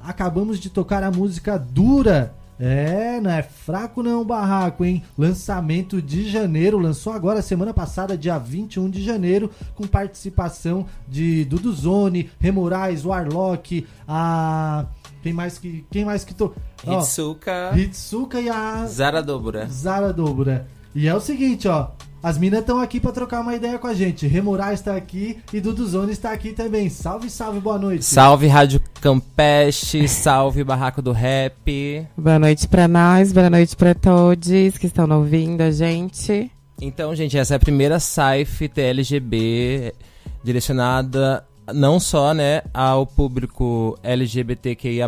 [0.00, 2.34] Acabamos de tocar a música Dura.
[2.58, 5.04] É, não é fraco não, barraco, hein?
[5.18, 11.70] Lançamento de janeiro, lançou agora semana passada, dia 21 de janeiro, com participação de Dudu
[11.72, 14.86] Zone, Remorais, Warlock, a
[15.22, 16.34] quem mais que quem mais que?
[16.42, 16.52] Ó,
[16.86, 19.66] Hitsuka, Hitsuka e a Zara Dobra.
[19.66, 20.66] Zara Dobra.
[20.94, 21.90] E é o seguinte, ó,
[22.26, 24.26] as minas estão aqui para trocar uma ideia com a gente.
[24.26, 26.90] Remorais está aqui e Dudu Zone está aqui também.
[26.90, 28.04] Salve, salve, boa noite.
[28.04, 32.04] Salve Rádio Campeste, salve Barraco do Rap.
[32.18, 36.50] Boa noite para nós, boa noite para todos que estão ouvindo a gente.
[36.82, 39.94] Então, gente, essa é a primeira Saif TLGB
[40.42, 45.06] direcionada não só, né, ao público LGBTQIA+,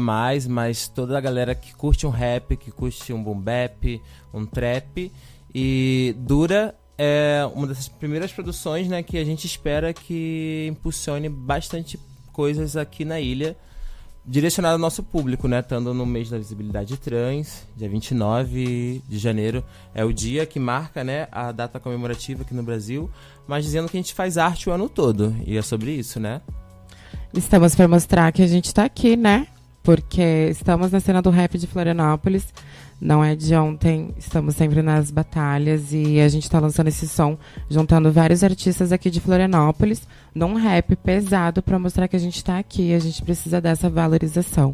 [0.49, 4.01] mas toda a galera que curte um rap, que curte um boom bap,
[4.33, 5.11] um trap
[5.53, 11.99] e dura é uma dessas primeiras produções né, que a gente espera que impulsione bastante
[12.33, 13.57] coisas aqui na ilha,
[14.27, 15.61] direcionado ao nosso público, né?
[15.61, 19.65] Estando no mês da visibilidade trans, dia 29 de janeiro,
[19.95, 23.11] é o dia que marca né, a data comemorativa aqui no Brasil,
[23.47, 26.43] mas dizendo que a gente faz arte o ano todo, e é sobre isso, né?
[27.33, 29.47] Estamos para mostrar que a gente está aqui, né?
[29.83, 32.53] Porque estamos na cena do rap de Florianópolis
[33.01, 37.39] não é de ontem, estamos sempre nas batalhas e a gente está lançando esse som
[37.71, 40.03] juntando vários artistas aqui de Florianópolis
[40.35, 44.73] num rap pesado para mostrar que a gente está aqui, a gente precisa dessa valorização.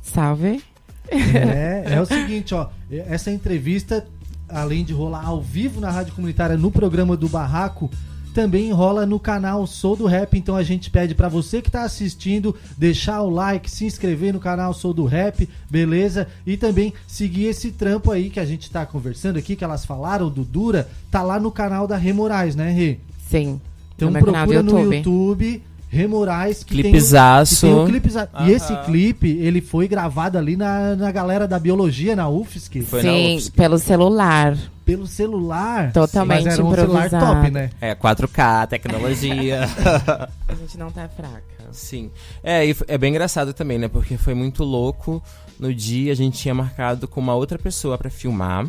[0.00, 0.62] Salve!
[1.10, 4.06] É, é o seguinte, ó, essa entrevista,
[4.48, 7.90] além de rolar ao vivo na Rádio Comunitária no programa do Barraco,
[8.34, 10.36] também rola no canal Sou do Rap.
[10.36, 14.40] Então a gente pede para você que está assistindo deixar o like, se inscrever no
[14.40, 16.26] canal Sou do Rap, beleza?
[16.44, 20.28] E também seguir esse trampo aí que a gente está conversando aqui, que elas falaram
[20.28, 22.98] do Dura, tá lá no canal da Remorais, né, Rê?
[23.30, 23.60] Sim.
[23.94, 25.62] Então no procura no YouTube.
[25.94, 27.66] Remorais que Clipezaço.
[27.66, 28.08] tem, um, clipe
[28.40, 32.82] E esse clipe, ele foi gravado ali na, na galera da biologia, na UFSC.
[32.82, 33.52] Foi Sim, UFSC.
[33.52, 34.58] pelo celular.
[34.84, 35.92] Pelo celular?
[35.92, 37.70] Totalmente Mas era um celular top, né?
[37.80, 39.60] É, 4K, tecnologia.
[40.48, 41.44] A gente não tá fraca.
[41.70, 42.10] Sim.
[42.42, 43.86] É, e é bem engraçado também, né?
[43.86, 45.22] Porque foi muito louco.
[45.60, 48.66] No dia a gente tinha marcado com uma outra pessoa para filmar.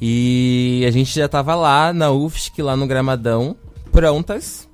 [0.00, 3.56] E a gente já tava lá na UFSC, lá no Gramadão,
[3.90, 4.65] prontas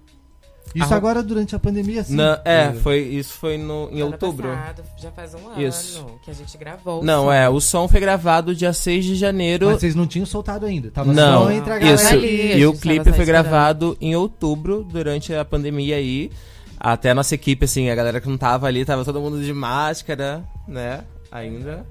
[0.74, 2.14] isso agora durante a pandemia, sim.
[2.14, 4.48] Na, é, foi, isso foi no, em ano outubro.
[4.48, 6.00] Passado, já faz um isso.
[6.00, 7.02] ano que a gente gravou.
[7.02, 7.32] Não, som.
[7.32, 9.66] é, o som foi gravado dia 6 de janeiro.
[9.66, 12.14] Mas vocês não tinham soltado ainda, tava não, só entre a galera isso.
[12.14, 16.30] Ali, e o clipe foi gravado em outubro, durante a pandemia aí.
[16.78, 19.52] Até a nossa equipe, assim, a galera que não tava ali, tava todo mundo de
[19.52, 21.04] máscara, né?
[21.30, 21.86] Ainda.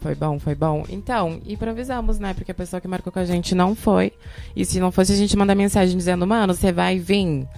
[0.00, 0.84] Foi bom, foi bom.
[0.90, 2.34] Então, improvisamos, né?
[2.34, 4.12] Porque a pessoa que marcou com a gente não foi.
[4.54, 7.48] E se não fosse, a gente manda mensagem dizendo, mano, você vai vir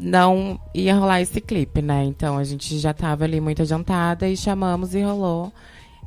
[0.00, 2.04] não ia rolar esse clipe, né?
[2.04, 5.52] Então a gente já tava ali muito adiantada e chamamos e rolou.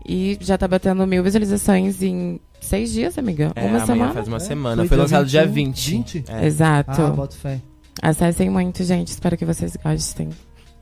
[0.08, 3.52] E já tá batendo mil visualizações em seis dias, amiga.
[3.56, 4.14] É, uma semana.
[4.14, 4.76] faz uma é, semana.
[4.78, 5.92] Foi, foi lançado 21, dia 20.
[5.92, 6.26] 20?
[6.28, 6.46] É.
[6.46, 7.02] Exato.
[7.02, 7.60] Ah, bota fé.
[8.02, 9.10] Acessem muito, gente.
[9.10, 10.30] Espero que vocês gostem.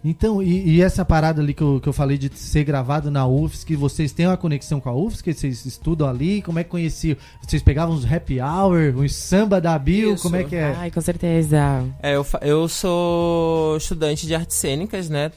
[0.04, 3.28] Então, e, e, essa parada ali que eu, que eu falei de ser gravado na
[3.28, 5.34] UFSC, vocês têm uma conexão com a UFSC?
[5.34, 6.42] Vocês estudam ali?
[6.42, 7.18] Como é que conheciam?
[7.42, 10.14] Vocês pegavam os happy hour, os samba da Bill?
[10.14, 10.24] Isso.
[10.24, 10.74] Como é que é?
[10.78, 11.84] Ai, com certeza.
[12.02, 15.32] É, eu, eu sou estudante de artes cênicas, né?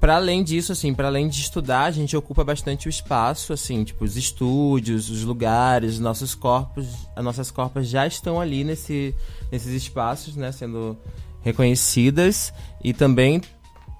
[0.00, 3.84] Para além disso, assim, para além de estudar, a gente ocupa bastante o espaço, assim,
[3.84, 6.86] tipo, os estúdios, os lugares, os nossos corpos,
[7.16, 9.14] as nossas corpas já estão ali nesse,
[9.50, 10.96] nesses espaços, né, sendo
[11.42, 12.52] reconhecidas
[12.82, 13.40] e também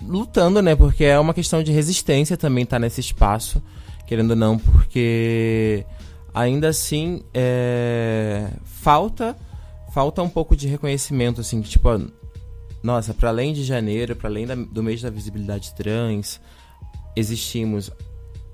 [0.02, 0.74] lutando, né?
[0.74, 3.62] Porque é uma questão de resistência também estar tá nesse espaço,
[4.06, 5.84] querendo ou não, porque
[6.32, 9.36] ainda assim é, falta
[9.94, 11.88] falta um pouco de reconhecimento, assim, que, tipo,
[12.82, 16.40] nossa, para além de janeiro, para além da, do mês da visibilidade trans,
[17.14, 17.92] existimos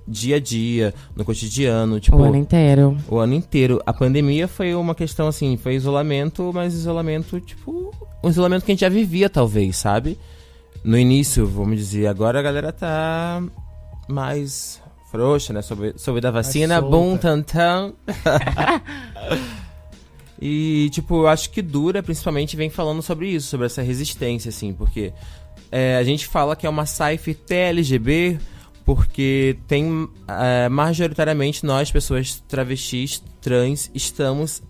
[0.07, 2.19] dia a dia, no cotidiano, tipo...
[2.19, 2.97] O ano inteiro.
[3.09, 3.81] O ano inteiro.
[3.87, 7.91] A pandemia foi uma questão, assim, foi isolamento, mas isolamento, tipo...
[8.23, 10.19] Um isolamento que a gente já vivia, talvez, sabe?
[10.83, 13.43] No início, vamos dizer, agora a galera tá
[14.09, 15.63] mais frouxa, né?
[15.63, 17.93] Sobre, sobre da vacina, bum, tan, tan.
[20.41, 24.73] e, tipo, eu acho que Dura, principalmente, vem falando sobre isso, sobre essa resistência, assim,
[24.73, 25.13] porque
[25.71, 28.39] é, a gente fala que é uma sci-fi TLGB
[28.85, 34.63] porque tem, é, majoritariamente, nós, pessoas travestis, trans, estamos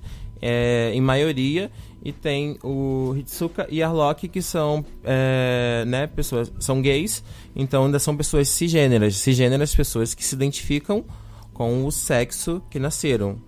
[0.43, 1.71] é, em maioria
[2.03, 7.23] e tem o Hitsuka e Arlok, que são, é, né, pessoas, são gays,
[7.55, 9.17] então ainda são pessoas cisgêneras.
[9.17, 11.05] Cisgêneras, pessoas que se identificam
[11.53, 13.39] com o sexo que nasceram,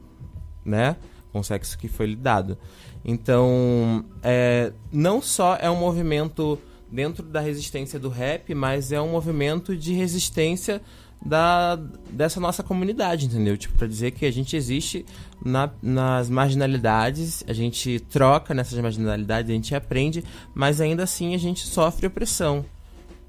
[0.64, 0.96] né?
[1.32, 2.58] com o sexo que foi lhe dado.
[3.04, 6.58] Então, é, não só é um movimento
[6.90, 10.82] dentro da resistência do rap, mas é um movimento de resistência
[11.24, 11.76] da,
[12.10, 13.56] dessa nossa comunidade, entendeu?
[13.56, 15.06] Tipo, pra dizer que a gente existe
[15.44, 20.24] na, nas marginalidades, a gente troca nessas marginalidades, a gente aprende,
[20.54, 22.64] mas ainda assim a gente sofre opressão.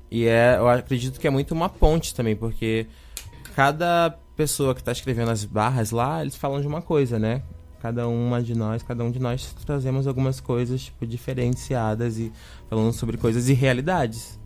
[0.10, 2.88] E é, eu acredito que é muito uma ponte também, porque
[3.56, 7.44] cada pessoa que está escrevendo as barras lá, eles falam de uma coisa, né?
[7.80, 12.31] Cada uma de nós, cada um de nós trazemos algumas coisas tipo, diferenciadas e
[12.69, 14.40] falando sobre coisas e realidades.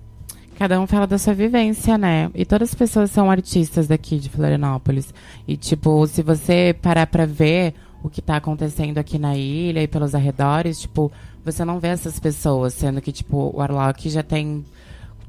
[0.58, 2.32] Cada um fala da sua vivência, né?
[2.34, 5.14] E todas as pessoas são artistas daqui de Florianópolis.
[5.48, 9.88] E, tipo, se você parar pra ver o que tá acontecendo aqui na ilha e
[9.88, 11.12] pelos arredores, tipo,
[11.46, 14.66] você não vê essas pessoas, sendo que, tipo, o Arlock já tem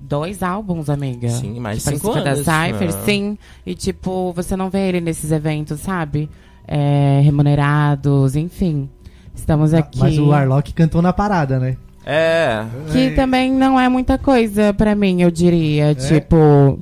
[0.00, 1.28] dois álbuns, amiga.
[1.28, 2.38] Sim, mais tipo, cinco anos.
[2.38, 3.02] Cypher, né?
[3.04, 3.38] sim.
[3.66, 6.30] E, tipo, você não vê ele nesses eventos, sabe?
[6.66, 8.88] É, remunerados, enfim.
[9.34, 9.98] Estamos aqui.
[9.98, 11.76] Mas o Arlock cantou na parada, né?
[12.10, 15.94] É, Que também não é muita coisa pra mim, eu diria.
[15.94, 16.78] Tipo.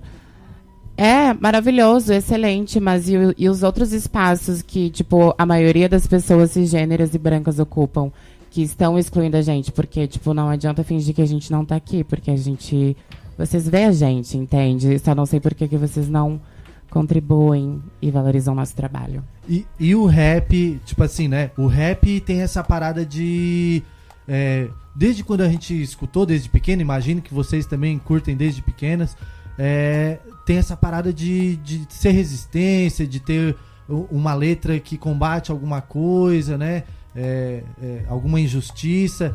[0.97, 6.07] É maravilhoso, excelente, mas e, o- e os outros espaços que, tipo, a maioria das
[6.07, 8.11] pessoas cisgêneras e brancas ocupam,
[8.51, 9.71] que estão excluindo a gente?
[9.73, 12.97] Porque, tipo, não adianta fingir que a gente não tá aqui, porque a gente.
[13.37, 14.99] Vocês vê a gente, entende?
[15.01, 16.41] Só não sei por que que vocês não
[16.89, 19.23] contribuem e valorizam o nosso trabalho.
[19.47, 21.51] E, e o rap, tipo assim, né?
[21.59, 23.83] O rap tem essa parada de.
[24.27, 29.17] é, desde quando a gente escutou, desde pequeno, imagino que vocês também curtem desde pequenas.
[29.59, 33.57] é, tem essa parada de, de ser resistência, de ter
[33.89, 36.85] uma letra que combate alguma coisa, né?
[37.15, 39.35] É, é, alguma injustiça.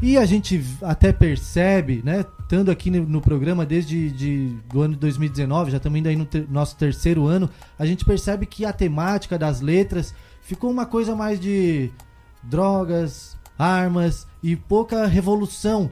[0.00, 2.24] E a gente até percebe, né?
[2.40, 6.16] Estando aqui no, no programa desde de, do ano de 2019, já estamos indo aí
[6.16, 7.48] no ter- nosso terceiro ano,
[7.78, 11.90] a gente percebe que a temática das letras ficou uma coisa mais de
[12.42, 15.90] drogas, armas e pouca revolução.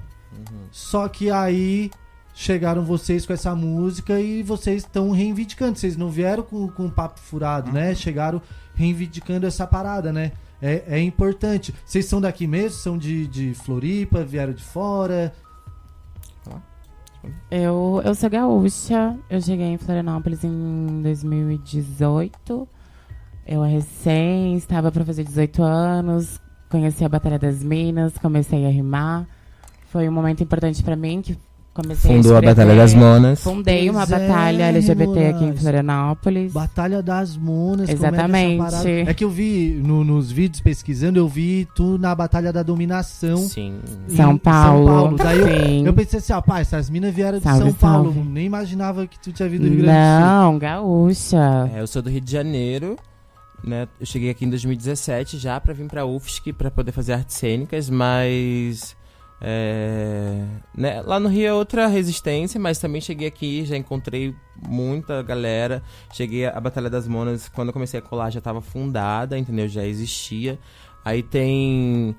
[0.70, 1.90] Só que aí
[2.34, 5.78] chegaram vocês com essa música e vocês estão reivindicando.
[5.78, 7.94] Vocês não vieram com, com um papo furado, né?
[7.94, 8.42] Chegaram
[8.74, 10.32] reivindicando essa parada, né?
[10.60, 11.74] É, é importante.
[11.84, 12.78] Vocês são daqui mesmo?
[12.78, 14.24] São de, de Floripa?
[14.24, 15.32] Vieram de fora?
[17.50, 22.68] Eu, eu sou gaúcha, eu cheguei em Florianópolis em 2018.
[23.46, 26.40] Eu recém estava para fazer 18 anos,
[26.70, 29.26] conheci a Batalha das Minas, comecei a rimar.
[29.90, 31.36] Foi um momento importante para mim que
[31.74, 32.94] comecei fundou a a Batalha das.
[32.94, 33.42] Monas.
[33.42, 35.56] Fundei uma Pois é, batalha LGBT aqui em.
[35.56, 36.52] Florianópolis.
[36.52, 37.88] Batalha das Monas.
[37.88, 38.58] é que essa Exatamente.
[38.58, 42.62] parada- É que eu vi no- nos vídeos pesquisando, eu vi tu na Batalha da
[42.62, 43.36] Dominação.
[43.38, 43.80] Sim.
[44.08, 45.16] em São Paulo.
[45.16, 45.86] Daí eu, Sim.
[45.86, 48.12] eu pensei assim, ó, pá, essas minas vieram de Salve, São Paulo.
[48.14, 48.28] salve.
[48.28, 50.26] Nem imaginava que tu tinha vindo do Rio Grande do Sul.
[50.26, 51.70] Não, gaúcha.
[51.74, 52.96] É, eu sou do Rio de Janeiro,
[53.62, 53.88] né?
[53.98, 57.90] Eu cheguei aqui em 2017 já pra vir pra UFSC pra poder fazer artes cênicas,
[57.90, 58.96] mas
[59.42, 60.44] é,
[60.76, 65.82] né, lá no Rio é outra resistência, mas também cheguei aqui, já encontrei muita galera.
[66.12, 69.66] Cheguei a Batalha das Monas, quando eu comecei a colar já estava fundada, entendeu?
[69.66, 70.58] Já existia.
[71.04, 72.14] Aí tem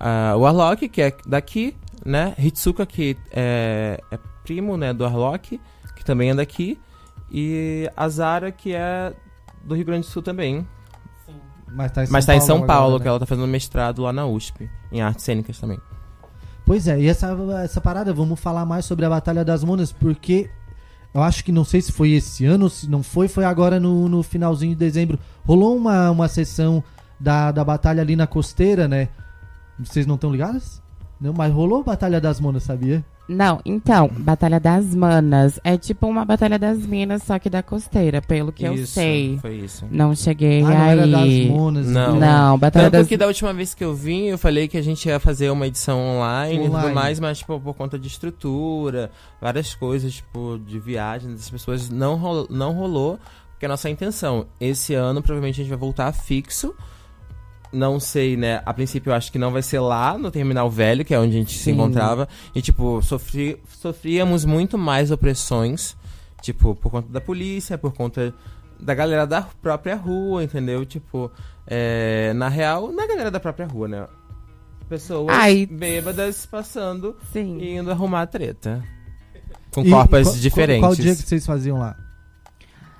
[0.00, 2.34] ah, o Arlok, que é daqui, né?
[2.38, 5.60] Hitsuka, que é, é primo né, do Arlok,
[5.94, 6.78] que também é daqui.
[7.30, 9.12] E a Zara, que é
[9.62, 10.66] do Rio Grande do Sul também.
[11.74, 13.02] Mas tá em São Mas tá em Paulo São agora, Paulo, né?
[13.02, 15.78] que ela tá fazendo mestrado lá na USP, em artes cênicas também.
[16.64, 20.48] Pois é, e essa, essa parada, vamos falar mais sobre a Batalha das Monas, porque
[21.14, 24.08] eu acho que não sei se foi esse ano, se não foi, foi agora no,
[24.08, 25.18] no finalzinho de dezembro.
[25.44, 26.82] Rolou uma, uma sessão
[27.18, 29.08] da, da batalha ali na costeira, né?
[29.78, 30.80] Vocês não estão ligados?
[31.20, 33.04] Não, mas rolou Batalha das Monas, sabia?
[33.28, 35.58] Não, então, Batalha das Manas.
[35.62, 39.38] É tipo uma Batalha das Minas, só que da costeira, pelo que eu Isso, sei.
[39.40, 39.86] Foi isso.
[39.90, 41.48] Não cheguei Ah, não era das aí.
[41.48, 41.86] Monas.
[41.86, 42.18] Não.
[42.18, 44.82] Não, Batalha Tanto das que da última vez que eu vim, eu falei que a
[44.82, 46.84] gente ia fazer uma edição online, e Online.
[46.84, 49.10] tudo mais, mas tipo, por conta de estrutura,
[49.40, 53.18] várias coisas, tipo, de viagem das pessoas, não rolou, não rolou,
[53.52, 56.74] porque a nossa intenção, esse ano provavelmente a gente vai voltar fixo.
[57.72, 58.60] Não sei, né?
[58.66, 61.34] A princípio eu acho que não vai ser lá no Terminal Velho, que é onde
[61.36, 61.72] a gente se Sim.
[61.72, 62.28] encontrava.
[62.54, 65.96] E, tipo, sofri, sofríamos muito mais opressões,
[66.42, 68.34] tipo, por conta da polícia, por conta
[68.78, 70.84] da galera da própria rua, entendeu?
[70.84, 71.30] Tipo,
[71.66, 74.06] é, na real, na galera da própria rua, né?
[74.88, 75.64] Pessoas Ai.
[75.64, 77.56] bêbadas passando Sim.
[77.58, 78.82] e indo arrumar a treta.
[79.72, 80.82] Com E corpos qual- diferentes.
[80.82, 81.96] Qual, dia que vocês faziam lá?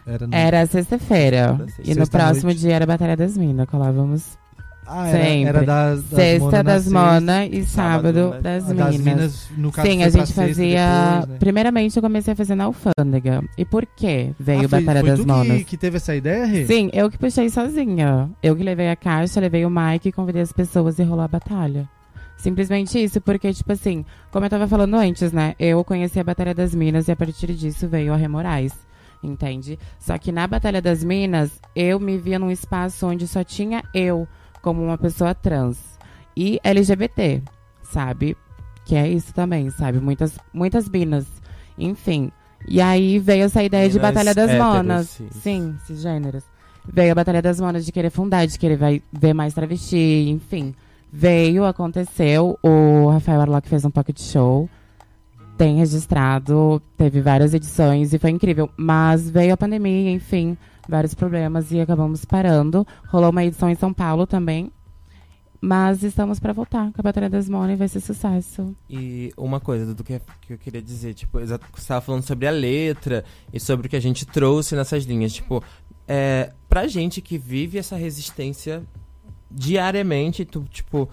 [0.07, 0.35] Era no...
[0.35, 1.59] Era sexta-feira.
[1.77, 3.69] Sexta- E no próximo dia era a Batalha das Minas.
[3.69, 4.39] Colávamos
[4.87, 5.49] Ah, era, Sempre.
[5.49, 8.41] era das, das Sexta mona na das Mona e sábado, Sábado, né?
[8.43, 8.87] das a minas.
[8.93, 10.87] das minas, no caso, Sim, a gente fazia.
[11.21, 11.37] depois, né?
[11.39, 13.45] Primeiramente, eu comecei a fazer na alfândega.
[13.57, 15.59] E por quê veio Ah, foi, Batalha foi das tu Monas?
[15.59, 16.67] Que, que teve essa ideia, Rê?
[16.67, 18.29] Sim, eu que puxei sozinha.
[18.43, 21.89] Eu que levei a caixa, levei o Mike, convidei as pessoas e rolou a batalha.
[22.37, 25.55] Simplesmente isso, porque, tipo assim, como eu tava falando antes, né?
[25.61, 28.73] Eu conheci a Batalha das Minas e a partir disso veio a Rê Moraes.
[29.23, 29.79] Entende?
[30.01, 34.27] Só que na Batalha das Minas, eu me via num espaço onde só tinha eu
[34.63, 35.79] como uma pessoa trans
[36.37, 37.43] e LGBT,
[37.83, 38.37] sabe?
[38.87, 40.01] Que é isso também, sabe?
[40.01, 41.27] Muitas, muitas minas.
[41.77, 42.31] Enfim.
[42.67, 45.09] E aí veio essa ideia de Minas Batalha das héteros, Monas.
[45.09, 45.29] sim.
[45.31, 46.45] Sim, cisgêneros.
[46.91, 50.75] Veio a Batalha das Monas de querer fundar, de querer vai, ver mais travesti, enfim.
[51.13, 52.59] Veio, aconteceu.
[52.63, 54.69] O Rafael Arlock fez um pocket show.
[55.59, 58.71] Tem registrado, teve várias edições e foi incrível.
[58.77, 60.57] Mas veio a pandemia, enfim,
[60.89, 62.87] vários problemas e acabamos parando.
[63.09, 64.71] Rolou uma edição em São Paulo também.
[65.65, 68.75] Mas estamos pra voltar a Batalha das Monas e vai ser sucesso.
[68.91, 72.51] E uma coisa, Dudu, que, que eu queria dizer, tipo, você estava falando sobre a
[72.51, 75.33] letra e sobre o que a gente trouxe nessas linhas.
[75.33, 75.63] Tipo,
[76.09, 78.83] é, pra gente que vive essa resistência
[79.49, 81.09] diariamente, tu, tipo,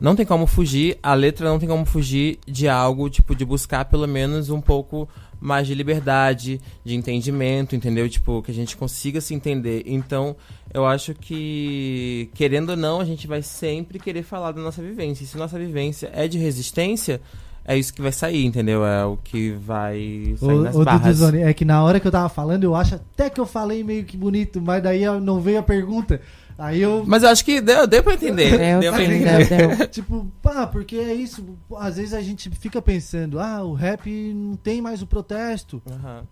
[0.00, 3.84] não tem como fugir, a letra não tem como fugir de algo, tipo, de buscar
[3.84, 5.06] pelo menos um pouco
[5.40, 8.08] mais de liberdade, de entendimento, entendeu?
[8.08, 9.82] Tipo, que a gente consiga se entender.
[9.86, 10.36] Então,
[10.72, 15.24] eu acho que, querendo ou não, a gente vai sempre querer falar da nossa vivência.
[15.24, 17.20] E se nossa vivência é de resistência,
[17.64, 18.84] é isso que vai sair, entendeu?
[18.84, 21.22] É o que vai sair nas Ô, ô barras.
[21.34, 24.04] É que na hora que eu tava falando, eu acho até que eu falei meio
[24.04, 26.20] que bonito, mas daí não veio a pergunta.
[26.60, 27.02] Aí eu.
[27.06, 28.58] Mas eu acho que deu, deu pra entender.
[28.58, 29.48] Deu, deu pra entender.
[29.48, 29.88] deu, deu.
[29.88, 31.42] tipo, pá, porque é isso.
[31.78, 35.80] Às vezes a gente fica pensando, ah, o rap não tem mais o protesto.
[35.90, 36.22] Aham.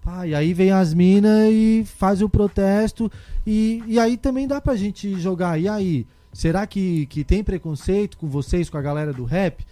[0.00, 3.10] Pá, e aí vem as minas e faz o protesto.
[3.44, 5.58] E, e aí também dá pra gente jogar.
[5.58, 9.66] E aí, será que, que tem preconceito com vocês, com a galera do rap?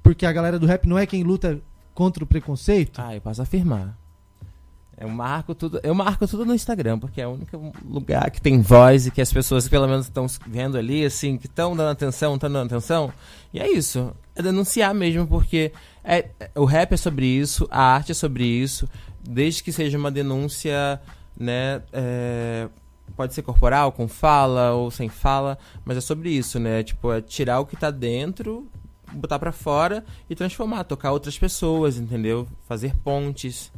[0.00, 1.60] Porque a galera do rap não é quem luta
[1.92, 3.00] contra o preconceito?
[3.00, 3.98] Ah, eu posso afirmar.
[4.98, 8.60] Eu marco tudo, eu marco tudo no Instagram, porque é o único lugar que tem
[8.60, 12.34] voz e que as pessoas pelo menos estão vendo ali, assim, que estão dando atenção,
[12.34, 13.12] estão dando atenção.
[13.52, 14.12] E é isso.
[14.36, 15.72] É denunciar mesmo, porque
[16.04, 18.88] é, o rap é sobre isso, a arte é sobre isso,
[19.22, 21.00] desde que seja uma denúncia,
[21.36, 21.82] né?
[21.92, 22.68] é,
[23.16, 26.82] pode ser corporal, com fala ou sem fala, mas é sobre isso, né?
[26.82, 28.66] Tipo, é tirar o que tá dentro,
[29.12, 32.46] botar pra fora e transformar, tocar outras pessoas, entendeu?
[32.66, 33.72] Fazer pontes.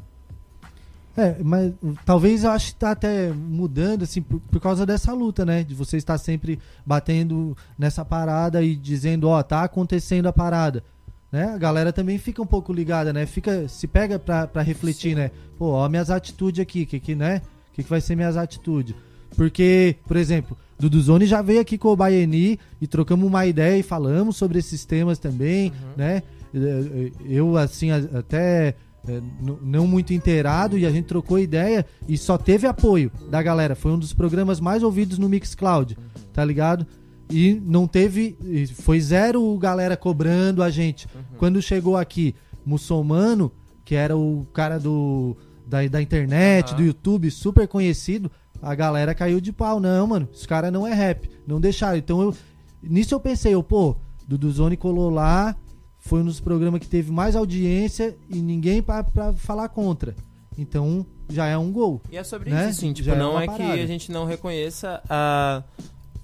[1.16, 1.72] É, mas
[2.04, 5.62] talvez eu acho que tá até mudando, assim, por, por causa dessa luta, né?
[5.62, 10.82] De você estar sempre batendo nessa parada e dizendo, ó, tá acontecendo a parada.
[11.30, 11.44] Né?
[11.52, 13.26] A galera também fica um pouco ligada, né?
[13.26, 15.30] Fica, se pega pra, pra refletir, né?
[15.58, 17.42] Pô, ó, minhas atitudes aqui, que que, né?
[17.70, 18.94] O que, que vai ser minhas atitudes?
[19.36, 23.82] Porque, por exemplo, Duduzone já veio aqui com o Baieni e trocamos uma ideia e
[23.82, 26.22] falamos sobre esses temas também, né?
[26.54, 29.20] Eh, Eu, assim, até é,
[29.62, 33.74] não muito inteirado e a gente trocou ideia e só teve apoio da galera.
[33.74, 35.96] Foi um dos programas mais ouvidos no Mixcloud,
[36.32, 36.86] tá ligado?
[37.30, 38.36] E não teve.
[38.74, 41.06] Foi zero galera cobrando a gente.
[41.38, 42.34] Quando chegou aqui,
[42.64, 43.50] muçulmano,
[43.84, 46.76] que era o cara do da, da internet, Aham.
[46.76, 48.30] do YouTube, super conhecido,
[48.60, 49.80] a galera caiu de pau.
[49.80, 51.30] Não, mano, os caras não é rap.
[51.46, 51.98] Não deixaram.
[51.98, 52.34] Então eu.
[52.82, 53.96] Nisso eu pensei, eu, pô,
[54.28, 55.56] Duduzone colou lá,
[56.04, 59.04] foi um dos programas que teve mais audiência e ninguém pra
[59.36, 60.14] falar contra.
[60.56, 62.02] Então já é um gol.
[62.12, 62.60] E é sobre Né?
[62.68, 65.62] isso, assim, tipo, Já é não uma é que a gente não reconheça a.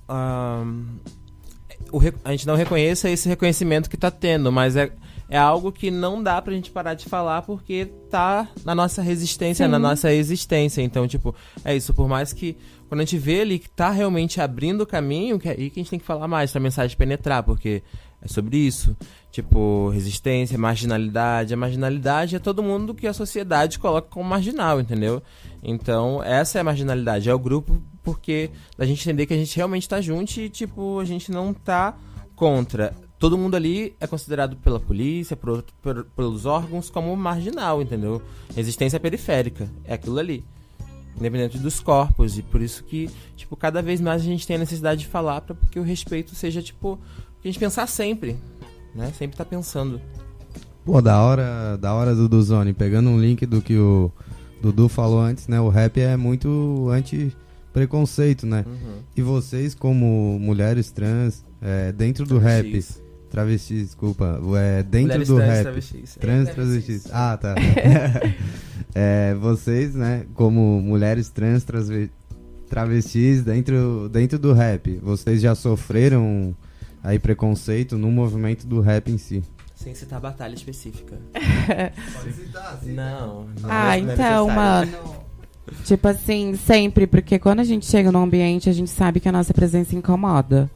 [0.09, 0.65] a
[1.93, 4.93] o a gente não reconheça esse reconhecimento que tá tendo, mas é,
[5.29, 9.65] é algo que não dá pra gente parar de falar porque tá na nossa resistência,
[9.65, 9.73] Sim.
[9.73, 10.83] na nossa existência.
[10.83, 11.35] Então, tipo,
[11.65, 12.57] é isso, por mais que
[12.89, 15.81] quando a gente vê ali que tá realmente abrindo o caminho, que é aí que
[15.81, 17.83] a gente tem que falar mais pra mensagem penetrar, porque
[18.23, 18.97] é sobre isso.
[19.31, 21.55] Tipo, resistência, marginalidade.
[21.55, 25.23] A marginalidade é todo mundo que a sociedade coloca como marginal, entendeu?
[25.63, 29.55] Então, essa é a marginalidade, é o grupo porque da gente entender que a gente
[29.57, 31.97] realmente tá junto e, tipo, a gente não tá
[32.35, 32.95] contra.
[33.19, 38.23] Todo mundo ali é considerado pela polícia, por por- pelos órgãos, como marginal, entendeu?
[38.57, 40.43] Resistência periférica, é aquilo ali.
[41.19, 44.61] Independente dos corpos, e por isso que, tipo, cada vez mais a gente tem a
[44.61, 46.99] necessidade de falar para que o respeito seja, tipo,
[47.43, 48.37] a gente pensar sempre,
[48.95, 49.13] né?
[49.17, 50.01] Sempre tá pensando.
[50.85, 54.11] Pô, da hora, da hora do Duzone, pegando um link do que o
[54.63, 55.61] Dudu falou antes, né?
[55.61, 58.65] O rap é muito anti-preconceito, né?
[58.67, 58.99] Uhum.
[59.17, 63.03] E vocês, como mulheres trans, é, dentro do rap, Travestis.
[63.31, 66.15] travestis, desculpa, é, dentro Mulheres do trans, rap, travestis.
[66.21, 67.07] trans, É, travestis.
[67.13, 67.55] Ah, tá.
[68.93, 71.65] É, vocês, né, como mulheres trans,
[72.69, 76.57] travestis dentro, dentro do rap, vocês já sofreram
[77.03, 79.43] aí preconceito no movimento do rap em si?
[79.75, 81.19] Sem citar batalha específica.
[81.33, 83.45] Pode citar, Não.
[83.61, 84.93] não Ah, é então, mano.
[85.85, 89.33] Tipo assim, sempre, porque quando a gente chega no ambiente, a gente sabe que a
[89.33, 90.71] nossa presença incomoda.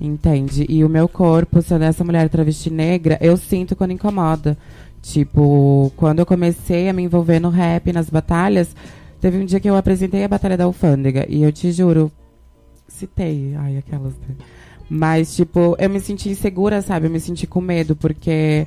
[0.00, 0.66] Entende?
[0.68, 4.56] E o meu corpo, sendo essa mulher travesti negra, eu sinto quando incomoda.
[5.02, 8.74] Tipo, quando eu comecei a me envolver no rap, nas batalhas,
[9.20, 11.24] teve um dia que eu apresentei a Batalha da Alfândega.
[11.28, 12.10] E eu te juro,
[12.88, 14.14] citei, ai, aquelas.
[14.88, 17.06] Mas, tipo, eu me senti insegura, sabe?
[17.06, 18.66] Eu me senti com medo, porque.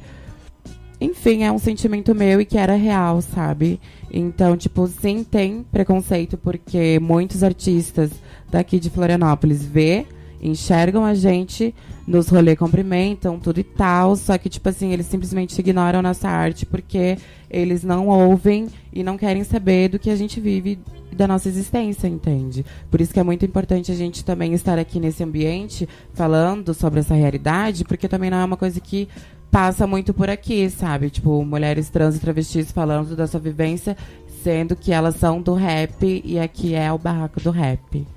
[0.99, 3.79] Enfim, é um sentimento meu e que era real, sabe?
[4.13, 8.11] Então, tipo, sim, tem preconceito, porque muitos artistas
[8.51, 10.05] daqui de Florianópolis vê,
[10.41, 11.73] enxergam a gente,
[12.07, 16.65] nos rolê cumprimentam, tudo e tal, só que, tipo assim, eles simplesmente ignoram nossa arte
[16.65, 17.17] porque
[17.49, 20.79] eles não ouvem e não querem saber do que a gente vive
[21.11, 22.65] da nossa existência, entende?
[22.89, 27.01] Por isso que é muito importante a gente também estar aqui nesse ambiente falando sobre
[27.01, 29.07] essa realidade, porque também não é uma coisa que
[29.51, 31.09] passa muito por aqui, sabe?
[31.09, 33.97] Tipo, mulheres trans e travestis falando da sua vivência,
[34.41, 38.07] sendo que elas são do rap e aqui é o barraco do rap.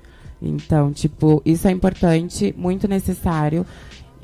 [0.41, 3.65] Então, tipo, isso é importante, muito necessário.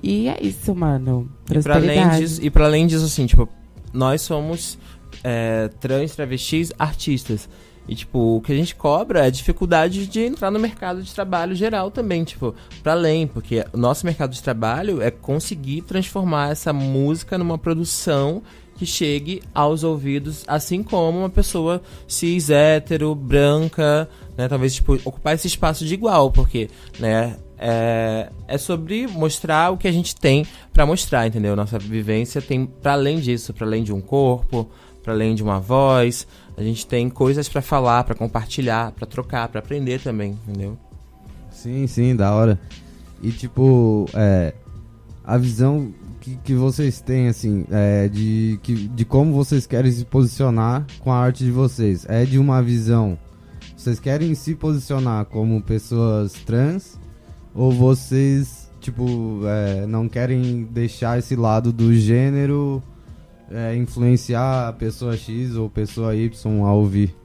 [0.02, 1.30] E é isso, mano.
[1.46, 2.20] Pra além Prosperidade.
[2.20, 3.48] disso, e para além disso, assim, tipo,
[3.94, 4.78] nós somos
[5.24, 7.48] é, trans, travestis, artistas.
[7.88, 11.14] E, tipo, o que a gente cobra é a dificuldade de entrar no mercado de
[11.14, 12.54] trabalho geral também, tipo,
[12.84, 18.44] para além, porque o nosso mercado de trabalho é conseguir transformar essa música numa produção
[18.82, 25.36] que chegue aos ouvidos, assim como uma pessoa cis, hétero, branca, né, talvez, tipo, ocupar
[25.36, 26.68] esse espaço de igual, porque,
[27.00, 31.56] né, é, é sobre mostrar o que a gente tem pra mostrar, entendeu?
[31.56, 34.68] Nossa vivência tem para além disso, para além de um corpo,
[35.04, 36.26] para além de uma voz,
[36.58, 40.76] a gente tem coisas pra falar, pra compartilhar, pra trocar, pra aprender também, entendeu?
[41.52, 42.60] Sim, sim, da hora.
[43.22, 44.56] E tipo, é,
[45.24, 50.06] a visão que, que vocês têm, assim, é, de, que, de como vocês querem se
[50.06, 53.18] posicionar com a arte de vocês, é de uma visão.
[53.76, 57.00] Vocês querem se posicionar como pessoas trans
[57.56, 62.82] ou vocês, tipo, é, não querem deixar esse lado do gênero
[63.50, 67.16] é, influenciar a pessoa X ou pessoa Y a ouvir?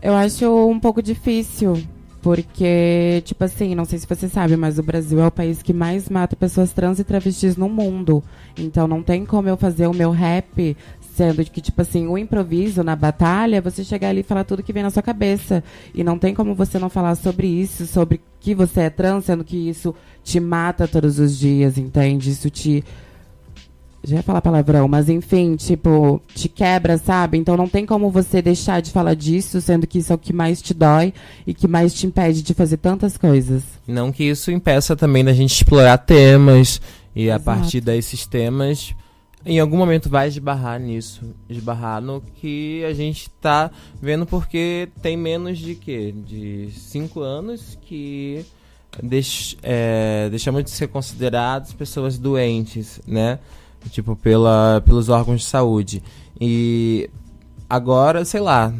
[0.00, 1.82] Eu acho um pouco difícil,
[2.22, 5.72] porque, tipo assim, não sei se você sabe, mas o Brasil é o país que
[5.72, 8.22] mais mata pessoas trans e travestis no mundo.
[8.56, 10.76] Então não tem como eu fazer o meu rap
[11.18, 14.72] sendo que, tipo assim, o improviso na batalha, você chegar ali e falar tudo que
[14.72, 15.64] vem na sua cabeça.
[15.92, 19.42] E não tem como você não falar sobre isso, sobre que você é trans, sendo
[19.42, 22.30] que isso te mata todos os dias, entende?
[22.30, 22.84] Isso te
[24.02, 27.36] já ia falar palavrão, mas enfim, tipo, te quebra, sabe?
[27.36, 30.32] Então não tem como você deixar de falar disso, sendo que isso é o que
[30.32, 31.12] mais te dói
[31.46, 33.62] e que mais te impede de fazer tantas coisas.
[33.86, 36.80] Não que isso impeça também da gente explorar temas
[37.14, 37.44] e a Exato.
[37.44, 38.94] partir desses temas,
[39.44, 45.16] em algum momento vai esbarrar nisso, esbarrar no que a gente tá vendo porque tem
[45.16, 46.14] menos de quê?
[46.16, 48.44] De cinco anos que
[49.02, 53.38] deix, é, deixamos de ser considerados pessoas doentes, né?
[53.90, 56.02] Tipo, pela, pelos órgãos de saúde.
[56.40, 57.08] E
[57.68, 58.72] agora, sei lá,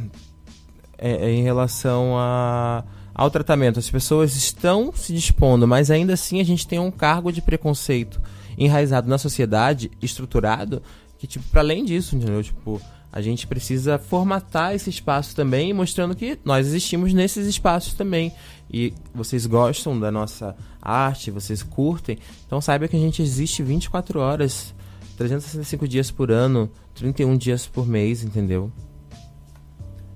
[0.96, 6.40] é, é em relação a, ao tratamento, as pessoas estão se dispondo, mas ainda assim
[6.40, 8.20] a gente tem um cargo de preconceito
[8.56, 10.82] enraizado na sociedade, estruturado,
[11.18, 12.42] que, tipo, para além disso, entendeu?
[12.42, 12.80] Tipo,
[13.12, 18.32] a gente precisa formatar esse espaço também, mostrando que nós existimos nesses espaços também.
[18.70, 24.20] E vocês gostam da nossa arte, vocês curtem, então saiba que a gente existe 24
[24.20, 24.74] horas,
[25.18, 28.70] 365 dias por ano, 31 dias por mês, entendeu?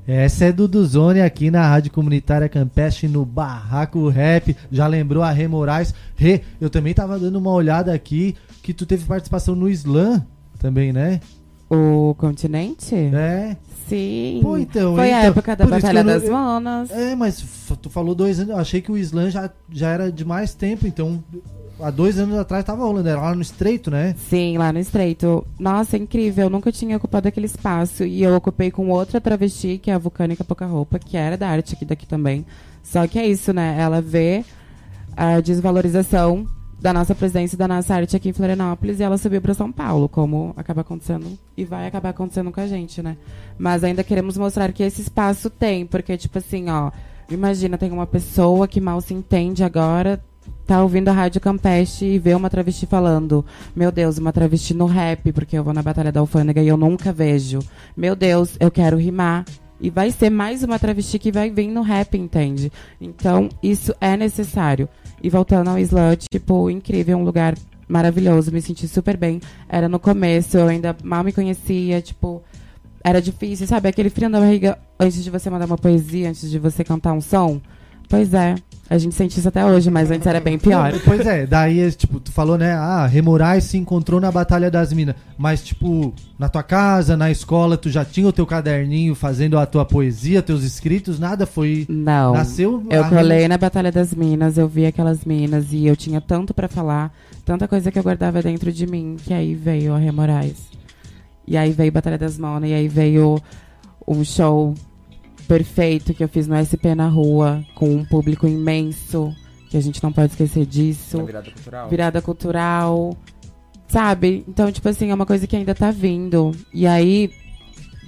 [0.07, 4.57] Essa é do Duzone aqui na Rádio Comunitária Campestre no Barraco Rap.
[4.71, 5.95] Já lembrou a Rê Moraes?
[6.17, 10.25] Rê, eu também tava dando uma olhada aqui que tu teve participação no Slam
[10.59, 11.21] também, né?
[11.71, 12.95] O continente?
[12.95, 13.57] É.
[13.89, 14.41] Sim.
[14.43, 16.91] Pô, então, Foi a então, época da Batalha não- das Manas.
[16.91, 17.45] É, mas
[17.81, 18.51] tu falou dois anos.
[18.53, 21.23] Eu achei que o Slam já, já era de mais tempo, então
[21.83, 24.15] há dois anos atrás tava rolando, era lá no Estreito, né?
[24.29, 25.47] Sim, lá no Estreito.
[25.59, 26.45] Nossa, incrível.
[26.45, 28.05] Eu nunca tinha ocupado aquele espaço.
[28.05, 31.49] E eu ocupei com outra travesti, que é a Vulcânica Pouca Roupa, que era da
[31.49, 32.47] arte aqui daqui também.
[32.83, 33.77] Só que é isso, né?
[33.79, 34.45] Ela vê
[35.17, 36.47] a desvalorização
[36.81, 39.71] da nossa presença e da nossa arte aqui em Florianópolis e ela subiu para São
[39.71, 43.17] Paulo, como acaba acontecendo e vai acabar acontecendo com a gente, né?
[43.57, 46.91] Mas ainda queremos mostrar que esse espaço tem, porque, tipo assim, ó,
[47.31, 50.21] imagina, tem uma pessoa que mal se entende agora,
[50.67, 54.87] tá ouvindo a Rádio Campeste e vê uma travesti falando: Meu Deus, uma travesti no
[54.87, 57.59] rap, porque eu vou na Batalha da Alfândega e eu nunca vejo.
[57.97, 59.45] Meu Deus, eu quero rimar.
[59.81, 62.71] E vai ser mais uma travesti que vai vir no rap, entende?
[63.01, 64.89] Então, isso é necessário.
[65.21, 67.57] E voltando ao Slut, tipo, incrível, um lugar
[67.89, 69.41] maravilhoso, me senti super bem.
[69.69, 72.43] Era no começo, eu ainda mal me conhecia, tipo,
[73.03, 73.89] era difícil, sabe?
[73.89, 77.21] Aquele frio na barriga antes de você mandar uma poesia, antes de você cantar um
[77.21, 77.61] som.
[78.09, 78.55] Pois é,
[78.93, 80.93] a gente sente isso até hoje, mas antes era bem pior.
[81.03, 82.75] Pois é, daí, tipo, tu falou, né?
[82.75, 85.15] Ah, Remorais se encontrou na Batalha das Minas.
[85.39, 89.65] Mas, tipo, na tua casa, na escola, tu já tinha o teu caderninho fazendo a
[89.65, 91.87] tua poesia, teus escritos, nada foi.
[91.89, 92.35] Não.
[92.35, 92.85] Nasceu.
[92.91, 96.69] Eu colei na Batalha das Minas, eu vi aquelas minas e eu tinha tanto pra
[96.69, 97.11] falar,
[97.47, 100.71] tanta coisa que eu guardava dentro de mim, que aí veio a Remorais.
[101.47, 103.41] E aí veio Batalha das Monas, e aí veio
[104.07, 104.75] um show
[105.53, 109.35] perfeito que eu fiz no SP na rua, com um público imenso,
[109.69, 111.19] que a gente não pode esquecer disso.
[111.19, 111.91] Uma virada cultural.
[111.91, 113.17] Virada cultural,
[113.87, 114.45] sabe?
[114.49, 116.53] Então, tipo assim, é uma coisa que ainda tá vindo.
[116.73, 117.31] E aí,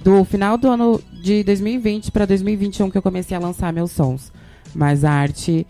[0.03, 4.33] do final do ano de 2020 pra 2021 que eu comecei a lançar meus sons.
[4.73, 5.67] Mais arte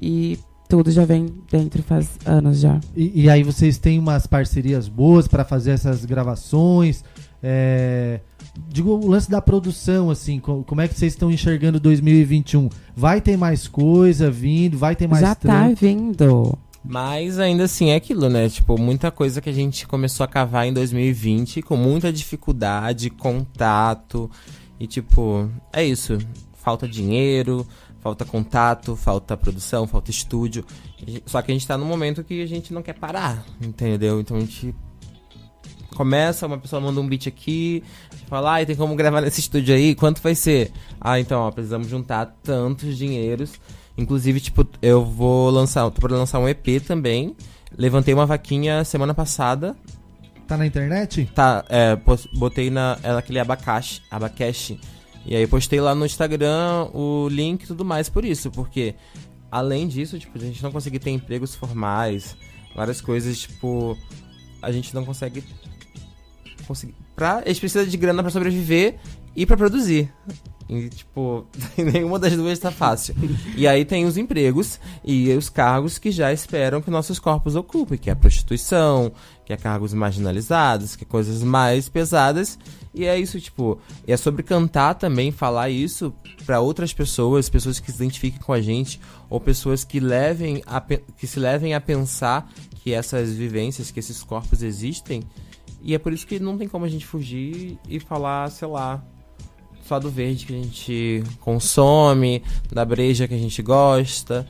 [0.00, 2.80] e tudo já vem dentro faz anos já.
[2.96, 7.04] E, e aí vocês têm umas parcerias boas pra fazer essas gravações.
[7.42, 8.20] É,
[8.68, 12.68] digo, o lance da produção, assim, co- como é que vocês estão enxergando 2021?
[12.96, 14.76] Vai ter mais coisa vindo?
[14.78, 16.58] Vai ter mais já tá vindo.
[16.84, 18.48] Mas ainda assim é aquilo, né?
[18.48, 24.30] Tipo, muita coisa que a gente começou a cavar em 2020 com muita dificuldade, contato.
[24.80, 26.18] E tipo, é isso.
[26.54, 27.66] Falta dinheiro,
[28.00, 30.64] falta contato, falta produção, falta estúdio.
[31.26, 34.20] Só que a gente tá num momento que a gente não quer parar, entendeu?
[34.20, 34.74] Então a gente
[35.98, 37.82] começa, uma pessoa manda um beat aqui,
[38.28, 39.96] fala, ah, tem como gravar nesse estúdio aí?
[39.96, 40.70] Quanto vai ser?
[41.00, 43.54] Ah, então, ó, precisamos juntar tantos dinheiros.
[43.96, 47.34] Inclusive, tipo, eu vou lançar, tô pra lançar um EP também.
[47.76, 49.76] Levantei uma vaquinha semana passada.
[50.46, 51.28] Tá na internet?
[51.34, 51.98] Tá, é,
[52.34, 54.78] botei na ela aquele abacaxi, abacaxi.
[55.26, 58.94] E aí postei lá no Instagram o link e tudo mais por isso, porque
[59.50, 62.36] além disso, tipo, a gente não consegue ter empregos formais,
[62.74, 63.98] várias coisas, tipo,
[64.62, 65.42] a gente não consegue
[66.68, 68.96] conseguir pra, eles precisam de grana pra sobreviver
[69.34, 70.12] e pra produzir.
[70.68, 73.14] E, tipo, nenhuma das duas tá fácil.
[73.56, 77.96] E aí tem os empregos e os cargos que já esperam que nossos corpos ocupem,
[77.96, 79.10] que é a prostituição,
[79.46, 82.58] que é cargos marginalizados, que é coisas mais pesadas.
[82.94, 86.12] E é isso, tipo, é sobre cantar também, falar isso
[86.44, 89.00] pra outras pessoas, pessoas que se identifiquem com a gente,
[89.30, 92.50] ou pessoas que levem a, que se levem a pensar
[92.82, 95.22] que essas vivências, que esses corpos existem.
[95.82, 99.02] E é por isso que não tem como a gente fugir e falar, sei lá,
[99.82, 104.46] só do verde que a gente consome, da breja que a gente gosta.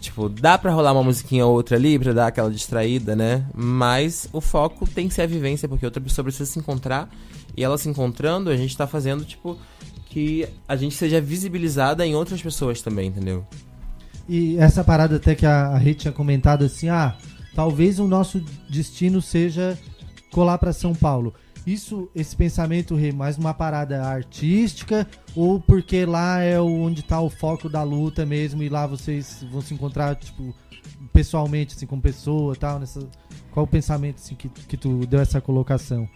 [0.00, 3.46] Tipo, dá pra rolar uma musiquinha ou outra ali pra dar aquela distraída, né?
[3.54, 7.08] Mas o foco tem que ser a vivência, porque outra pessoa precisa se encontrar.
[7.56, 9.58] E ela se encontrando, a gente tá fazendo, tipo,
[10.06, 13.46] que a gente seja visibilizada em outras pessoas também, entendeu?
[14.28, 17.16] E essa parada até que a, a Rê tinha comentado assim, ah,
[17.54, 19.78] talvez o nosso destino seja
[20.32, 21.32] colar pra São Paulo.
[21.64, 27.30] Isso, esse pensamento, Rê, mais uma parada artística ou porque lá é onde tá o
[27.30, 30.52] foco da luta mesmo e lá vocês vão se encontrar, tipo,
[31.12, 33.08] pessoalmente, assim, com pessoa e tal, nessa...
[33.52, 36.08] Qual o pensamento, assim, que, que tu deu essa colocação?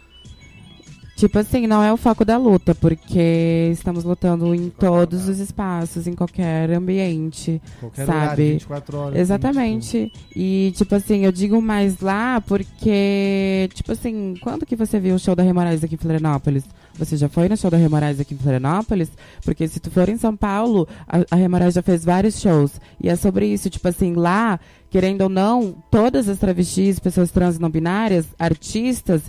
[1.17, 6.07] Tipo assim, não é o foco da luta, porque estamos lutando em todos os espaços,
[6.07, 7.61] em qualquer ambiente.
[7.81, 8.19] Qualquer Sabe?
[8.19, 9.19] horário, 24 horas.
[9.19, 10.13] Exatamente.
[10.35, 15.19] E, tipo assim, eu digo mais lá porque, tipo assim, quando que você viu o
[15.19, 16.65] show da Remorais aqui em Florianópolis?
[16.99, 19.11] Você já foi no show da Remorais aqui em Florianópolis?
[19.43, 22.79] Porque se tu for em São Paulo, a, a Remorais já fez vários shows.
[23.03, 27.57] E é sobre isso, tipo assim, lá, querendo ou não, todas as travestis, pessoas trans
[27.57, 29.23] e não binárias, artistas,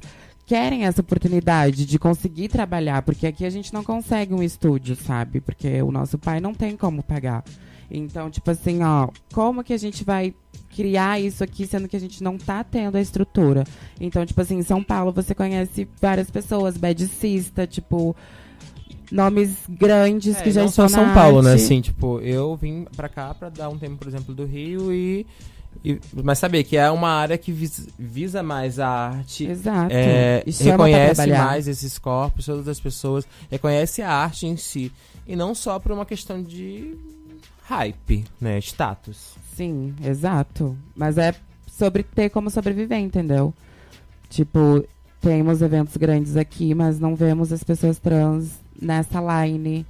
[0.47, 5.41] querem essa oportunidade de conseguir trabalhar, porque aqui a gente não consegue um estúdio, sabe?
[5.41, 7.43] Porque o nosso pai não tem como pagar.
[7.91, 10.33] Então, tipo assim, ó, como que a gente vai
[10.73, 13.65] criar isso aqui, sendo que a gente não tá tendo a estrutura?
[13.99, 18.15] Então, tipo assim, em São Paulo você conhece várias pessoas, badcista, tipo,
[19.11, 21.53] nomes grandes que já É, não estão só São Paulo, né?
[21.53, 25.25] Assim, tipo, eu vim pra cá pra dar um tempo, por exemplo, do Rio e.
[25.83, 29.45] e- mas saber que é uma área que vis- visa mais a arte.
[29.45, 29.93] Exato.
[29.93, 34.91] é, pra reconhece mais esses corpos, todas as pessoas, reconhece a arte em si.
[35.27, 36.95] E não só por uma questão de
[37.63, 38.57] hype, né?
[38.59, 39.35] Status.
[39.55, 40.77] Sim, exato.
[40.95, 41.33] Mas é
[41.71, 43.53] sobre ter como sobreviver, entendeu?
[44.29, 44.83] Tipo,
[45.21, 49.85] temos eventos grandes aqui, mas não vemos as pessoas trans nessa line.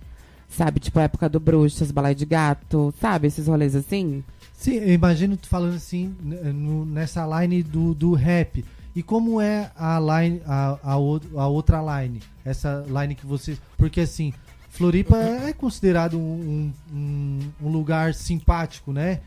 [0.50, 3.28] Sabe, tipo, época do Bruxas, Balai de Gato, sabe?
[3.28, 4.24] Esses rolês assim.
[4.58, 8.66] Sim, eu imagino tu falando assim, n- no- nessa line do, do rap.
[8.96, 12.20] E como é a line, a, a, a outra line?
[12.44, 13.62] Essa line que vocês.
[13.78, 14.34] Porque assim,
[14.70, 19.20] Floripa é considerado um, um, um lugar simpático, né?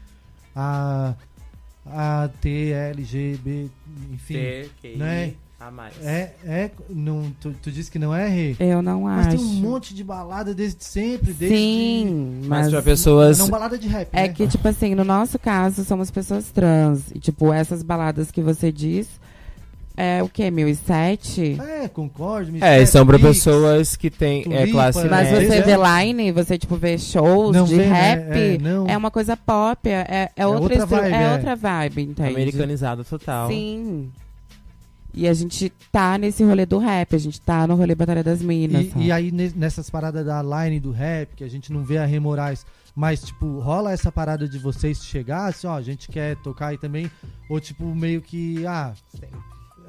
[0.57, 1.15] A,
[1.87, 3.69] a T, L, G, B,
[4.13, 4.35] enfim.
[4.35, 5.35] T, né?
[5.61, 5.93] A mais.
[6.03, 8.57] É, é, não, tu, tu disse que não é, Rê?
[8.59, 9.37] Eu não Mas acho.
[9.37, 11.55] tem um monte de balada desde sempre, desde...
[11.55, 13.39] Sim, Mas mas pra pessoas.
[13.39, 14.29] Não balada de rap, é né?
[14.29, 17.11] que, tipo assim, no nosso caso, somos pessoas trans.
[17.15, 19.07] E, tipo, essas baladas que você diz,
[19.95, 20.51] é o quê?
[20.51, 21.59] 1007?
[21.61, 22.51] É, concordo.
[22.51, 23.29] me É, são pra Mix.
[23.29, 25.61] pessoas que tem é, classe Mas É, você é.
[25.63, 27.93] vê line, você, tipo, vê shows Não de vê, né?
[28.15, 28.87] rap, É, é, não.
[28.97, 31.33] uma coisa pop, é, é, outra, outra estru- vibe, é é.
[31.35, 32.31] outra vibe, entende?
[32.31, 33.49] americanizado total.
[33.49, 34.11] Sim.
[35.13, 38.41] E a gente tá nesse rolê do rap, a gente tá no rolê Batalha das
[38.43, 38.87] Minas.
[38.97, 41.99] E, e aí, ne- nessas paradas da line do rap, que a gente não vê
[41.99, 46.09] a Rê Moraes, mas, tipo, rola essa parada de vocês chegar, assim, ó, a gente
[46.09, 47.11] quer tocar aí também,
[47.49, 48.93] ou, tipo, meio que, ah,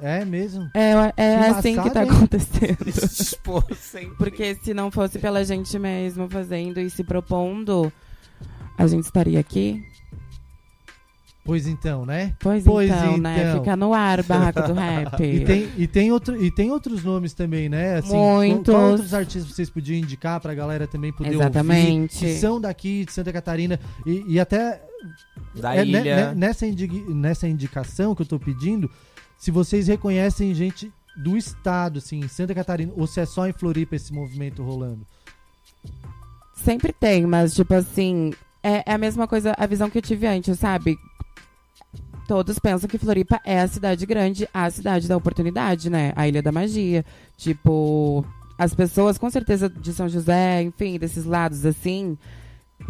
[0.00, 0.68] é mesmo?
[0.74, 2.10] É, é Que assim que tá hein?
[2.10, 2.78] acontecendo.
[4.18, 7.92] Porque se não fosse pela gente mesmo fazendo e se propondo,
[8.76, 9.84] a gente estaria aqui?
[11.44, 12.36] Pois então, né?
[12.38, 13.40] Pois, Pois então, né?
[13.50, 13.58] então.
[13.60, 15.20] Fica no ar, barraco do rap.
[15.24, 17.96] E tem, e, tem outro, e tem outros nomes também, né?
[17.96, 18.66] Assim, Muitos.
[18.72, 22.14] Qual, qual outros artistas vocês podiam indicar pra galera também poder Exatamente.
[22.24, 22.34] ouvir?
[22.34, 24.82] Que são daqui de Santa Catarina e, e até
[25.56, 26.02] Da É, né- ilha.
[26.28, 28.88] né- nessa, indi- nessa indicação que eu tô pedindo,
[29.36, 33.52] se vocês reconhecem gente do estado, assim, em Santa Catarina, ou se é só em
[33.52, 35.04] Floripa esse movimento rolando.
[36.54, 40.26] Sempre tem, mas tipo assim, é, é a mesma coisa, a visão que eu tive
[40.26, 40.96] antes, sabe?
[42.26, 46.12] Todos pensam que Floripa é a cidade grande, a cidade da oportunidade, né?
[46.14, 47.04] A Ilha da Magia.
[47.36, 48.24] Tipo,
[48.56, 52.16] as pessoas, com certeza, de São José, enfim, desses lados assim,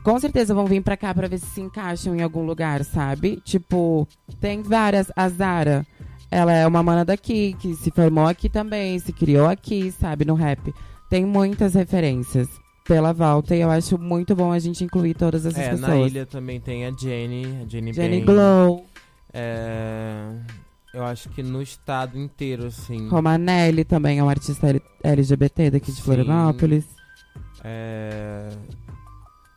[0.03, 3.40] com certeza vão vir pra cá pra ver se se encaixam em algum lugar, sabe?
[3.45, 4.07] Tipo,
[4.40, 5.11] tem várias.
[5.16, 5.87] A Zara,
[6.31, 10.35] ela é uma mana daqui, que se formou aqui também, se criou aqui, sabe, no
[10.35, 10.75] rap.
[11.09, 12.49] Tem muitas referências
[12.85, 15.81] pela volta e eu acho muito bom a gente incluir todas essas É, pessoas.
[15.88, 18.25] na ilha também tem a Jenny, a Jenny, Jenny Ben.
[18.25, 18.87] Glow,
[19.33, 20.33] É,
[20.92, 23.09] eu acho que no estado inteiro, assim.
[23.09, 24.68] Romanelli também é um artista
[25.03, 26.03] LGBT daqui de Sim.
[26.03, 26.85] Florianópolis.
[27.64, 28.49] É,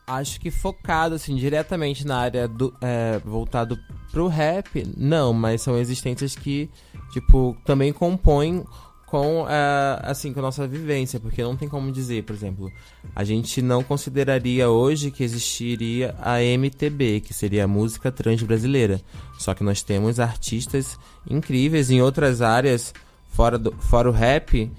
[0.06, 2.72] acho que focado, assim, diretamente na área do.
[2.80, 3.78] É, voltado
[4.12, 6.70] pro rap, não, mas são existências que,
[7.12, 8.64] tipo, também compõem
[9.06, 12.72] com, é, assim, com a nossa vivência, porque não tem como dizer, por exemplo,
[13.14, 19.00] a gente não consideraria hoje que existiria a MTB, que seria a música trans brasileira.
[19.38, 20.98] Só que nós temos artistas
[21.30, 22.92] incríveis em outras áreas
[23.30, 24.70] fora, do, fora o rap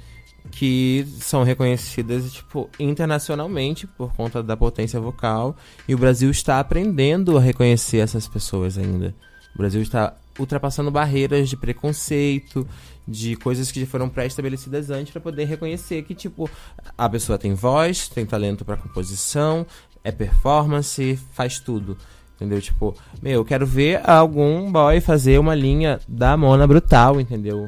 [0.52, 5.56] que são reconhecidas tipo internacionalmente por conta da potência vocal
[5.88, 9.14] e o Brasil está aprendendo a reconhecer essas pessoas ainda.
[9.54, 12.68] O Brasil está ultrapassando barreiras de preconceito,
[13.08, 16.50] de coisas que já foram pré-estabelecidas antes para poder reconhecer que tipo
[16.98, 19.66] a pessoa tem voz, tem talento para composição,
[20.04, 21.98] é performance, faz tudo.
[22.36, 22.62] Entendeu?
[22.62, 27.68] Tipo, meu, eu quero ver algum boy fazer uma linha da Mona Brutal, entendeu?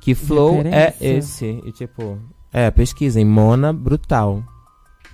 [0.00, 1.46] Que flow é Referência.
[1.46, 1.62] esse?
[1.64, 2.18] E tipo,
[2.52, 4.42] é, pesquisem, Mona Brutal.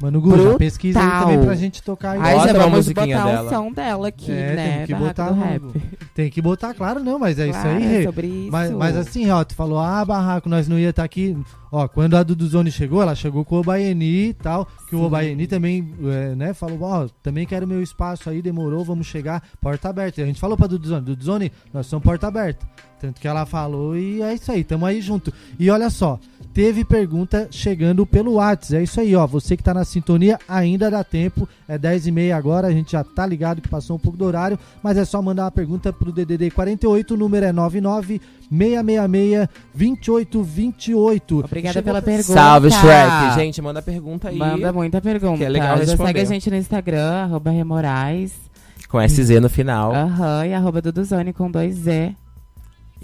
[0.00, 2.20] Mano, Gu, já pesquisa aí também pra gente tocar aí.
[2.20, 3.50] Aí Bota já uma vamos musiquinha botar dela.
[3.50, 4.76] som dela aqui, É, né?
[4.78, 5.62] tem que botar no- rap.
[6.14, 8.04] Tem que botar, claro, não, mas é Claro, isso aí, é Rê.
[8.04, 8.52] sobre isso.
[8.52, 11.36] Mas, mas assim, ó, tu falou, ah, barraco, nós não ia estar aqui.
[11.70, 14.66] Ó, quando a Duduzone chegou, ela chegou com o Obaeni e tal.
[14.88, 15.02] Que o.
[15.02, 19.88] Obaeni também, é, né, falou, ó, também quero meu espaço aí, demorou, vamos chegar, porta
[19.88, 20.20] aberta.
[20.20, 22.66] E a gente falou pra Duduzone, Duduzone, nós somos porta aberta.
[23.00, 25.32] Tanto que ela falou e é isso aí, tamo aí junto.
[25.58, 26.18] E olha só,
[26.54, 28.76] teve pergunta chegando pelo WhatsApp.
[28.76, 29.26] É isso aí, ó.
[29.26, 31.48] Você que tá na sintonia, ainda dá tempo.
[31.66, 34.24] É 10 e meia agora, a gente já tá ligado que passou um pouco do
[34.24, 39.48] horário, mas é só mandar uma pergunta pro DDD 48, o número é 99 666
[39.74, 41.38] 2828.
[41.40, 42.32] Obrigada Chegou pela pergunta.
[42.32, 43.34] Salve, Shrek!
[43.34, 44.38] Gente, manda pergunta aí.
[44.38, 45.38] Manda muita pergunta.
[45.38, 46.06] que é legal Já responder.
[46.06, 48.32] segue a gente no Instagram, arroba Remorais.
[48.88, 49.92] Com SZ no final.
[49.92, 52.14] Aham, e arroba Duduzone com dois Z.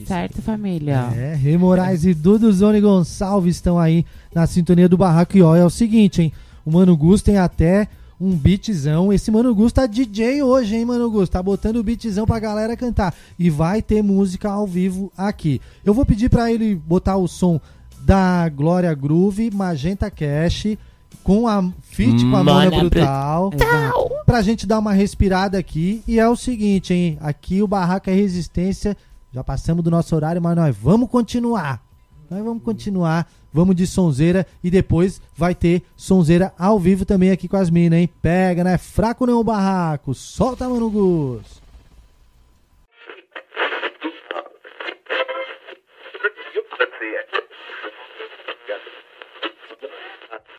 [0.07, 1.11] Certo, família?
[1.17, 5.37] É, Rei Moraes e Duduzone Gonçalves estão aí na sintonia do barraco.
[5.37, 6.33] E ó, é o seguinte, hein?
[6.65, 7.89] O Mano Gus tem até
[8.21, 9.13] um beatzão.
[9.13, 11.29] Esse Mano Gus tá DJ hoje, hein, Mano Gus?
[11.29, 13.15] Tá botando o beatzão pra galera cantar.
[13.39, 15.61] E vai ter música ao vivo aqui.
[15.85, 17.61] Eu vou pedir pra ele botar o som
[18.03, 20.77] da Glória Groove, Magenta Cash,
[21.23, 23.51] com a feat com a Mona Brutal.
[23.55, 24.11] Exato.
[24.25, 26.03] Pra gente dar uma respirada aqui.
[26.07, 27.19] E é o seguinte, hein?
[27.21, 28.97] Aqui o Barraco é Resistência.
[29.33, 31.81] Já passamos do nosso horário, mas nós vamos continuar.
[32.29, 33.31] Nós vamos continuar.
[33.53, 37.99] Vamos de sonzeira e depois vai ter sonzeira ao vivo também aqui com as minas,
[37.99, 38.09] hein?
[38.23, 40.15] Pega, não é fraco não, Barraco.
[40.15, 41.61] Solta, Mano Gus.